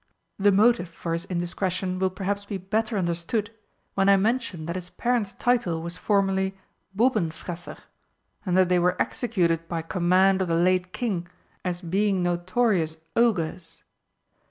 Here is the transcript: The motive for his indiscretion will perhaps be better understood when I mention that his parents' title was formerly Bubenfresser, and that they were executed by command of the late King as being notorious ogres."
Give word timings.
The 0.39 0.51
motive 0.51 0.89
for 0.89 1.13
his 1.13 1.25
indiscretion 1.25 1.99
will 1.99 2.09
perhaps 2.09 2.43
be 2.45 2.57
better 2.57 2.97
understood 2.97 3.51
when 3.93 4.09
I 4.09 4.17
mention 4.17 4.65
that 4.65 4.75
his 4.75 4.89
parents' 4.89 5.33
title 5.33 5.79
was 5.83 5.95
formerly 5.95 6.57
Bubenfresser, 6.97 7.77
and 8.43 8.57
that 8.57 8.67
they 8.67 8.79
were 8.79 8.99
executed 8.99 9.67
by 9.67 9.83
command 9.83 10.41
of 10.41 10.47
the 10.47 10.55
late 10.55 10.91
King 10.91 11.27
as 11.63 11.81
being 11.81 12.23
notorious 12.23 12.97
ogres." 13.15 13.83